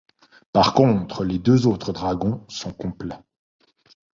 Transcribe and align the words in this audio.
Par 0.51 0.73
contre, 0.73 1.23
les 1.23 1.37
deux 1.37 1.67
autres 1.67 1.93
dragons 1.93 2.43
sont 2.49 2.73
complets. 2.73 3.19